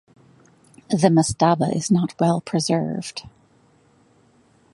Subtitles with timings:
[0.89, 3.21] The mastaba is not well preserved.